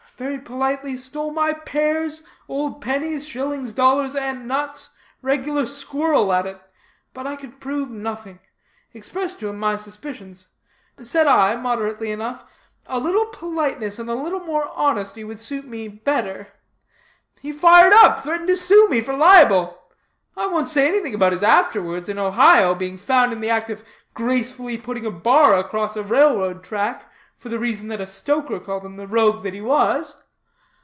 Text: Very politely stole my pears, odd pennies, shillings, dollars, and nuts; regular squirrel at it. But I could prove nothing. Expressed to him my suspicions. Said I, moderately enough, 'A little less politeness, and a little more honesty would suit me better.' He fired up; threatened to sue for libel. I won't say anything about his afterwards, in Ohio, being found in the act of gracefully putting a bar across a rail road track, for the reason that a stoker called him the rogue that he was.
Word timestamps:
Very 0.17 0.37
politely 0.37 0.97
stole 0.97 1.31
my 1.33 1.51
pears, 1.51 2.21
odd 2.47 2.79
pennies, 2.79 3.25
shillings, 3.27 3.73
dollars, 3.73 4.15
and 4.15 4.47
nuts; 4.47 4.91
regular 5.23 5.65
squirrel 5.65 6.31
at 6.31 6.45
it. 6.45 6.61
But 7.11 7.25
I 7.25 7.35
could 7.35 7.59
prove 7.59 7.89
nothing. 7.89 8.37
Expressed 8.93 9.39
to 9.39 9.47
him 9.49 9.57
my 9.57 9.77
suspicions. 9.77 10.49
Said 10.99 11.25
I, 11.25 11.55
moderately 11.55 12.11
enough, 12.11 12.43
'A 12.85 12.99
little 12.99 13.23
less 13.31 13.35
politeness, 13.35 13.97
and 13.97 14.11
a 14.11 14.13
little 14.13 14.41
more 14.41 14.69
honesty 14.75 15.23
would 15.23 15.39
suit 15.39 15.65
me 15.65 15.87
better.' 15.87 16.49
He 17.39 17.51
fired 17.51 17.93
up; 17.93 18.21
threatened 18.21 18.49
to 18.49 18.57
sue 18.57 19.01
for 19.01 19.15
libel. 19.17 19.75
I 20.37 20.45
won't 20.45 20.69
say 20.69 20.87
anything 20.87 21.15
about 21.15 21.31
his 21.31 21.41
afterwards, 21.43 22.07
in 22.09 22.19
Ohio, 22.19 22.75
being 22.75 22.99
found 22.99 23.33
in 23.33 23.39
the 23.41 23.49
act 23.49 23.71
of 23.71 23.83
gracefully 24.13 24.77
putting 24.77 25.07
a 25.07 25.09
bar 25.09 25.55
across 25.55 25.95
a 25.95 26.03
rail 26.03 26.37
road 26.37 26.63
track, 26.63 27.07
for 27.35 27.49
the 27.49 27.57
reason 27.57 27.87
that 27.87 27.99
a 27.99 28.05
stoker 28.05 28.59
called 28.59 28.85
him 28.85 28.97
the 28.97 29.07
rogue 29.07 29.41
that 29.41 29.51
he 29.51 29.61
was. 29.61 30.17